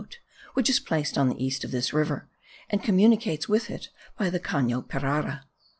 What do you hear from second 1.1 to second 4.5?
on the east of this river, and communicates with it by the